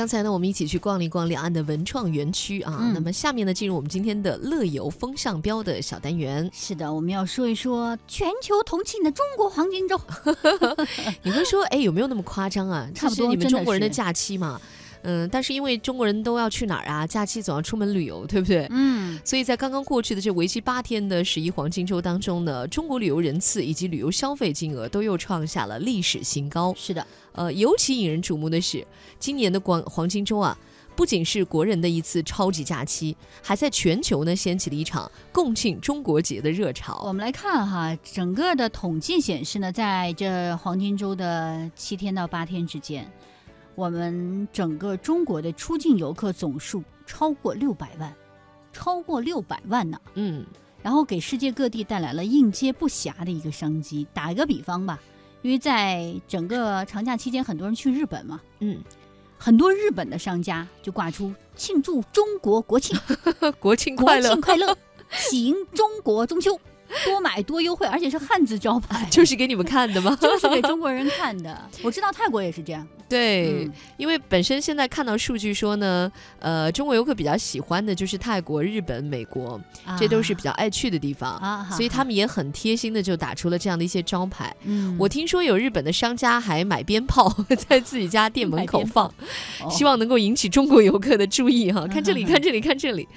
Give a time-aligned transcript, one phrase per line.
[0.00, 2.78] 刚才呢，我们一起去逛了一逛两岸的文创园区啊。
[2.80, 6.48] 嗯那么下面呢，进入我们今天的乐游风向标的小单元。
[6.56, 10.00] 是的，我们要说一说全球同庆的中国黄金周。
[11.22, 12.88] 你会说，哎，有没有那么夸张啊？
[12.94, 14.58] 差不多你们中国人的假期嘛。
[15.02, 17.06] 嗯，但是因为中国人都要去哪儿啊？
[17.06, 18.66] 假期总要出门旅游，对不对？
[18.70, 26.74] 嗯，所以在刚刚过去的这为期八天的十一黄金周当中呢，中国旅游人次以及旅游消费金额都又创下了历史新高。
[26.76, 28.86] 是的，呃，尤其引人瞩目的是，
[29.18, 30.56] 今年的黄黄金周啊，
[30.94, 37.12] 不仅是国人的一次超级假期，还在全球呢掀起了一场共庆中国节的热潮我。
[37.12, 43.10] 们来看哈，整个的统计显示呢，在这黄金周的七天到八天之间，
[43.74, 48.12] 我们整个中国的出境游客总数超过六百万，
[48.72, 49.98] 超过六百万呢。
[50.14, 50.44] 嗯，
[50.82, 54.06] 然后给世界各地带来了应接不暇的一个商机。
[54.12, 55.00] 打一个比方吧，
[55.42, 58.82] 因为在整个长假期间，很多人去日本嘛，嗯，
[59.38, 62.98] 很多日本的商家就挂出庆祝中国国庆、
[63.58, 64.76] 国庆快乐国庆，快乐，
[65.10, 66.58] 喜迎中国中秋，
[67.04, 70.16] 多买多优惠，而且是汉字招牌， 就是给你们看的吗？
[70.20, 71.68] 就是给中国人看的。
[71.82, 79.60] 我知道泰国也是这样，对，嗯因为本身现在看到数据说呢，呃，中国游客比较喜欢的就是泰国、日本、美国，
[79.98, 81.36] 这都是比较爱去的地方。
[81.38, 84.54] 啊，所以他们也很贴心的就打出了这样的一些招牌。
[84.62, 87.28] 嗯，我听说有日本的商家还买鞭炮
[87.68, 89.06] 在自己家店门口放，
[89.60, 91.86] 哦希望能够引起中国游客的注意哈。
[91.88, 93.08] 看这里，嗯看这里，看这里。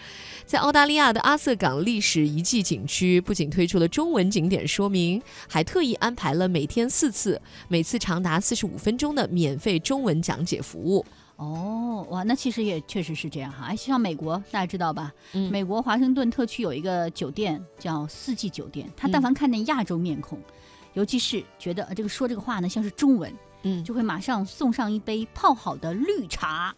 [0.45, 11.05] 在澳大利亚的阿瑟港历史遗迹景区，不仅推出了中文景点说明，还特意安排了每天四次，每次长达四十五分钟的免费中文讲解服务。
[11.37, 13.65] 哦，哇，那其实也确实是这样哈。
[13.65, 15.11] 哎，像美国大家知道吧？
[15.33, 20.39] 嗯美国华盛顿特区有一个酒店叫四季酒店，他嗯但凡看见亚洲面孔，
[20.93, 23.33] 尤其是觉得呃这个说这个话呢像是中文，
[23.63, 26.73] 嗯，就会马上送上一杯泡好的绿茶，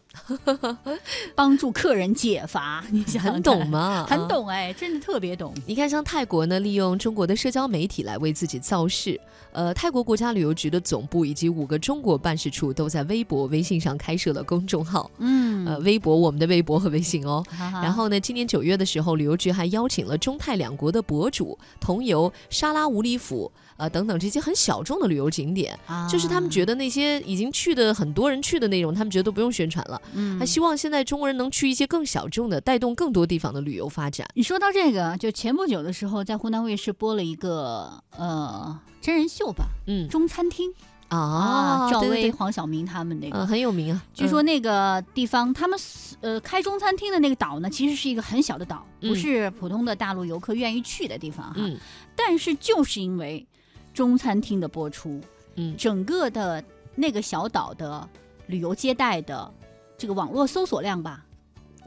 [1.35, 2.83] 帮助客人解乏。
[2.89, 3.67] 你 很懂？
[3.69, 4.05] 吗？
[4.09, 4.27] 很啊。
[4.27, 5.53] 懂哎，真的特别懂。
[5.65, 9.19] 你看，像泰国呢，利用中国的社交媒体来为自己造势。
[9.51, 15.09] 呃，泰国国家旅游局的总部以及五个中国办事处都在微博、微信上开设了公众号。
[15.19, 17.41] 嗯，呃，微博我们的微博和微信哦。
[17.49, 25.79] 哈哈然后呢，今年九月的时候，旅游局还邀请了中泰两国的博主同游沙拉五里府，呃等等这些很小众的旅游景点。
[26.09, 30.01] 就是他们觉得，得那些已经去的很多人去的内容，他们觉得都不用宣传了。
[30.13, 34.27] 嗯他希望现在中国人能去一些更小众的，带动更多地方的旅游发展。
[34.35, 40.73] 你说到这个，就前不久的时候，在湖南卫视播了一个呃真人秀吧，嗯中餐厅
[41.07, 43.37] 啊，赵薇、黄晓明他们那个。
[43.39, 44.03] 嗯，很有名啊。
[44.13, 45.79] 据说那个地方，他们
[46.21, 51.53] 呃开中餐厅的那个岛呢，其实是一个很小的岛，嗯不是普通的大陆游客愿意去的地方哈。
[51.57, 51.77] 嗯，
[52.15, 53.45] 但是就是因为
[53.93, 55.21] 中餐厅的播出，
[55.55, 56.63] 嗯整个的
[56.95, 58.07] 那个小岛的
[58.47, 59.51] 旅游接待的
[59.97, 61.25] 这个网络搜索量吧，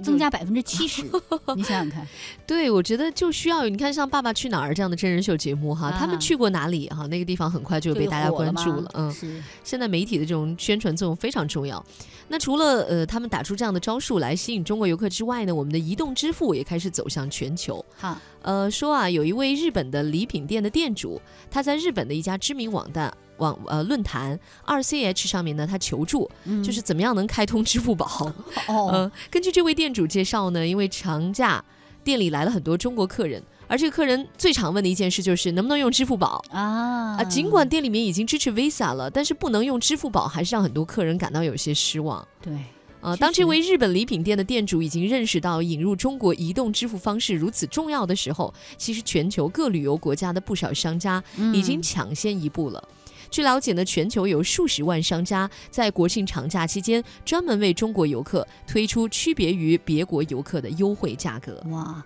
[0.02, 1.02] 增加百分之七十。
[1.56, 2.06] 你想想看，
[2.46, 8.90] 对，我觉得就需要你看像《爸爸去哪儿》这样的真人秀节目哈，他们啊去过哪里哈，那个地方很快就就被大家关注了。
[8.94, 11.84] 嗯，是现在媒体的这种宣传作用非常重要。
[12.30, 17.84] 那除了呃他们打出这样的招数来吸引中国游客之外呢，我们的移动支付也开始走向全球。
[17.96, 21.20] 哈，呃，说啊，有一位日本的礼品店的店主，
[21.50, 28.32] 他在日本的一家知名网站网呃论坛 RCH 上面呢，他求助，嗯就是怎么样能开通支付宝。
[28.68, 31.64] 哦， 呃，根据这位店主介绍呢，因为长假
[32.04, 36.42] 店里来了很多中国客人，而这个客人最常问的一件事就是能不能用支付宝。
[36.50, 42.26] 啊啊，尽管店里面已经支持 Visa 了，但是不能用支付宝，还是让很多客人感到有些失望。
[42.40, 42.52] 对，
[43.00, 51.22] 啊，当这位日本礼品店的店主已经认识到引入中国移动支付方式如此重要的时候，其实全球各旅游国家的不少商家
[51.52, 52.82] 已经嗯抢先一步了。
[53.30, 61.62] 据了解呢，全球有数十万商家在国庆长假期间专门为中国游客推出区别于别国游客的优惠价格。
[61.70, 62.04] 哇。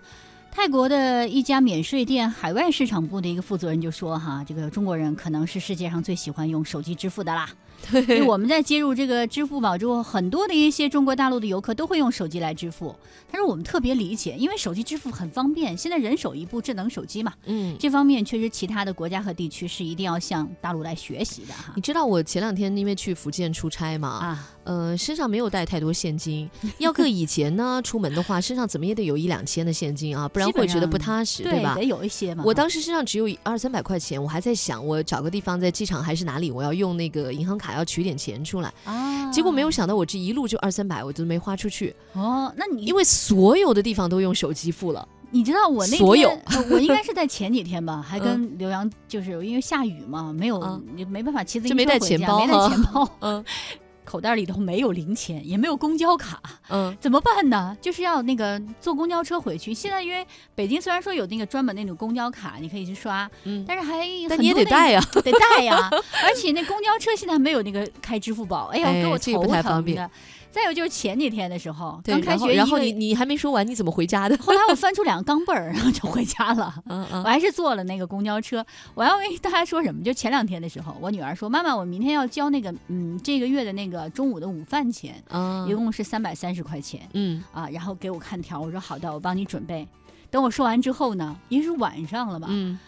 [0.55, 7.49] 泰国的一家免税店海外市场部的一个负责人就说：“哈，这个中国人可能是世界上最喜欢用手机支付的啦。
[7.93, 12.95] 因为我们在接入这个支付宝之后，很多的一些中国大陆的游客都会用手机来支付。
[13.31, 21.81] 但是我们特别理解，因为手机支付很方便，现在人手一部智能手机嘛，嗯，这方面确实其他的国家和地区是一定要向大陆来学习的哈你。
[21.81, 26.49] 知道我前两天因为去福建出差嘛，啊，呃，身上没有带太多现金。
[26.77, 31.83] 要搁以前呢，出门的话，身上怎么也得有一两千的现金啊，不然会觉得不踏实，对，吧得？
[31.83, 32.43] 有一些嘛。
[32.45, 38.73] 我当时身上只有二三百块钱，我还在想，我找个地方在机场还是哪里，我要用那个银行卡要取点钱出来。
[38.85, 45.07] 啊，结果没有想到，我这一路就二三百，我就没花出去，哦，那你因为所有的地方都用手机付了。
[45.31, 53.09] 你知道我那天所有呃我应该是在前几天吧，还嗯跟刘洋就是因为下雨嘛，没有嗯没办法骑自行车回家没带钱包哈钱包。
[53.21, 53.45] 嗯
[54.03, 57.75] 口袋里头没有零钱，也没有公交卡，嗯，怎么办呢？
[57.81, 59.73] 就是要那个坐公交车回去。
[59.73, 65.01] 现在因为北京虽然说有那个专门那种公交卡，你可以去刷，嗯但是还但你也得带呀。
[65.13, 65.89] 得带呀，
[66.23, 70.11] 而且那公交车现在没有那个开支付宝，哎呀，给我哎这个不头太方便疼的。
[70.53, 74.37] 再有就是前几天的时候，刚开学一个然后你你还没说完，你怎么回家的？
[74.37, 76.71] 后来我翻出两个钢镚儿，然后就回家了。
[76.87, 78.63] 嗯嗯我还是坐了那个公交车。
[78.93, 80.03] 我要跟大家说什么？
[80.03, 89.87] 就前两天的时候，我女儿说：“妈妈，我明天要交那个嗯这个月的那个中午的午饭钱，啊一共是三百三十块钱嗯啊。”然后给我看条，我说：“好的，我帮你准备。”
[90.31, 92.79] 等我说完之后呢，因为是晚上了嘛，嗯，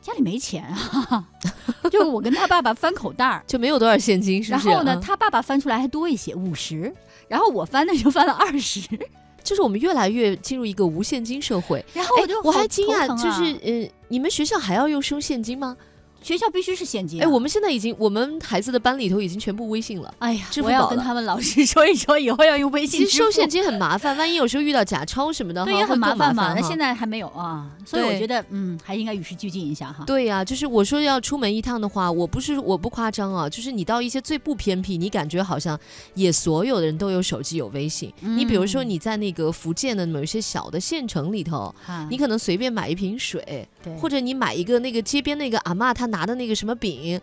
[0.00, 1.26] 家里没钱啊，
[1.90, 3.42] 就我跟他爸爸翻口袋儿。
[3.48, 4.68] 就没有多少现金，是不是？
[4.68, 6.94] 然后呢，嗯他爸爸翻出来还多一些，五十。
[7.26, 8.86] 然后我翻的就翻了二十，
[9.42, 11.78] 就是我们越来越进入一个无现金社会。
[11.80, 15.76] 哎然后我就，我还惊讶，就是呃，你们学校还要用收现金吗？
[16.24, 20.14] 学校必须是现金、哎，我们现在已经，我们孩子的班里头已经全部微信了。
[20.20, 23.06] 哎呀我要跟他们老师说一说，以后要用微信其。
[23.06, 26.54] 实收现金很麻烦，万一有时候遇到假钞什么的，对哈会更也很麻烦嘛。
[26.54, 30.04] 那现在还没有啊，所以我觉得嗯，还应该与时俱进一下哈。
[30.06, 35.78] 对呀、就是我说要出门一趟的话，我不是我不夸张啊，就是你到一些最不偏僻，你感觉好像
[36.14, 38.10] 也所有的人都有手机有微信。
[38.20, 43.68] 你比如说嗯你在那个福建的某一些小的县城里头，哈你可能随便买一瓶水，对
[44.00, 47.20] 或者你买一个那个街边那个阿妈她拿的那个什么饼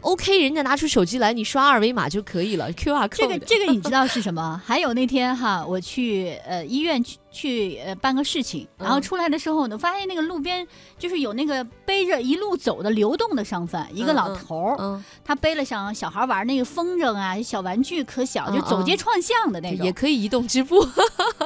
[0.00, 3.16] ，OK，人家拿出手机来，你刷二维码就可以了，QR code。
[3.16, 4.60] 这个这个你知道是什么？
[4.64, 10.66] 还有那天哈，我去呃医院去去呃办个事情，然后嗯出来的时候呢，发现那个路边
[10.98, 19.86] 就是有那个背着一路走的流动的商贩，一个老头儿，嗯，他背了像小孩玩那个风筝啊，小玩具可小，就走街串巷的那种。
[19.86, 20.86] 也可以移动支付。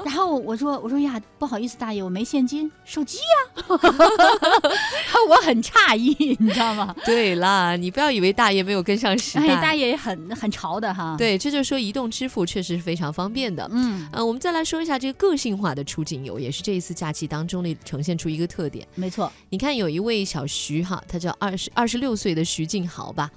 [0.07, 3.69] 然后我说我说呀，不好意思，大爷，我没现金，手机呀、
[5.29, 6.95] 我很诧异，你知道吗？
[7.05, 9.47] 对啦，你不要以为大爷没有跟上时代。
[9.49, 13.69] 哎，大爷也很很潮的哈。，对，这就是说移动支付确实是非常方便的。
[13.73, 18.87] 嗯，呃，我们再来说一下这个个性化的出境游，也是这一次假期当中的呈现出一个特点。
[18.95, 23.31] 没错，你看，有一位小徐哈，他叫二十二十六岁的徐静豪吧，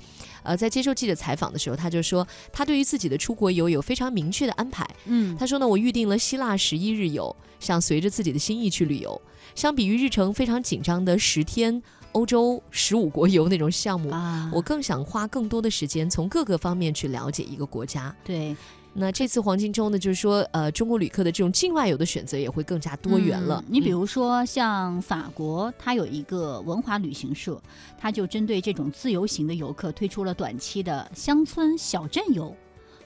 [0.43, 4.87] 呃，在接受记者采访的时候，他就说，他对于自己的出国游有非常明确的安排。
[5.05, 9.21] 嗯，他说呢，我预定了希腊十一日游，想随着自己的心意去旅游。
[9.55, 11.81] 相比于日程非常紧张的十天
[12.13, 18.15] 欧洲十五国游那种项目，啊，我更想花更多的时间从各个方面去了解一个国家。
[18.23, 18.55] 对
[18.93, 23.63] 那这次黄金周呢，就是说，呃，中国旅客的这种境外游的选择也会更加多元了。
[23.65, 27.61] 嗯你比嗯如说像法国，它有一个文华旅行社，
[27.97, 32.53] 它就针对这种自由行的游客推出了短期的乡村小镇游。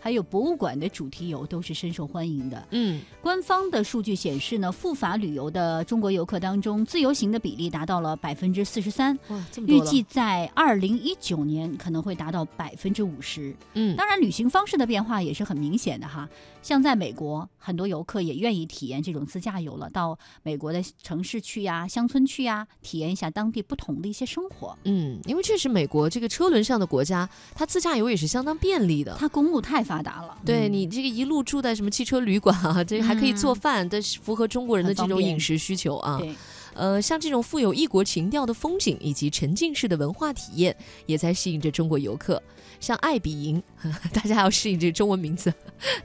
[0.06, 2.64] 还有博物馆的主题游都是深受欢迎的。
[2.70, 13.56] 嗯官方的数据显示呢，赴法旅游的中国游客当中，自由行的比例达到了百分之四十三，哇，这么多预计在二零一九年可能会达到百分之五十。
[13.74, 16.30] 嗯当然，旅行方式的变化也是很明显的哈。
[16.62, 24.78] 像在美国，很多游客也愿意体验这种自驾游了，到美国的城市去呀、乡村去呀，体验一下当地不同的一些生活。
[24.84, 29.16] 嗯，因为确实美国这个车轮上的国家，它自驾游也是相当便利的。
[29.20, 30.46] 它公路太发达了，嗯。
[30.46, 33.56] 对你这个一路住在什么汽车旅馆啊，这个还可以做嗯。
[33.56, 36.18] 饭，但是符合中国人的这种饮食需求啊。
[36.20, 36.36] 对，
[36.76, 40.76] 呃，像这种富有异国情调的风景以及沉浸式的文化体验，
[41.06, 42.42] 也在吸引着中国游客。
[42.80, 43.64] 像爱彼迎，
[44.12, 45.52] 大家要适应这个中文名字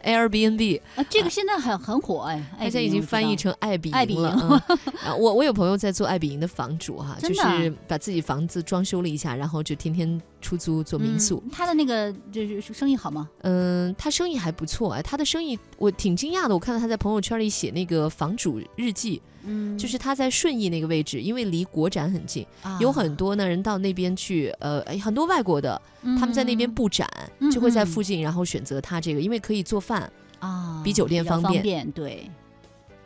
[0.05, 4.62] ，Airbnb，啊，这个现在很很火哎，大家已经翻译成爱彼爱彼迎了。
[5.19, 11.43] 我我有朋友在做爱彼迎的房主哈，就是把自己房子装修了一下，然后就天天出租做民宿。
[11.45, 13.29] 嗯他的那个就是生意好吗？
[13.43, 16.55] 嗯，他生意还不错哎，他的生意我挺惊讶的。
[16.55, 25.81] 我看到他在朋友圈里写那个房主日记，嗯就是他在顺义那个位置，因为离国展很近，啊有很多呢人到那边去，呃，哎很多外国的，
[26.19, 30.11] 他们在那边嗯布展，嗯就会在嗯附近，然后选择他这个，因为可以做饭。
[30.39, 32.31] 啊，比酒店较方便对。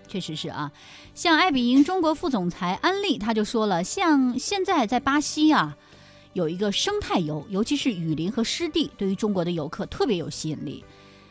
[0.07, 0.71] 确实是啊，
[1.15, 5.77] 像爱彼迎中国副总裁安利他就说了，像现在在巴西啊，
[6.35, 10.85] 有一个生态游，尤其是雨林和湿地，对于中国的游客特别有吸引力。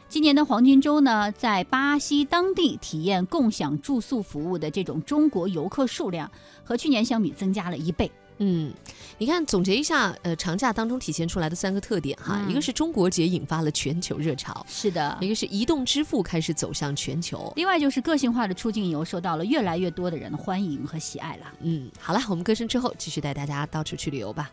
[0.09, 6.29] 今年的黄金周呢，在巴西当地体验共享住宿服务的这种中国游客数量
[6.63, 8.11] 和去年相比增加了一倍。
[8.37, 8.73] 嗯，
[9.17, 17.51] 你看，总结一下，呃，长假当中体现出来的三个特点哈，嗯一个是中国节引发了全球热潮，是的一，个是移动支付开始走向全球。
[17.55, 21.45] 另外就是个性化的出境游受到了越来越多的人的欢迎和喜爱了。
[21.61, 24.51] 嗯，好了，我们歌声之后继续带大家到处去旅游吧。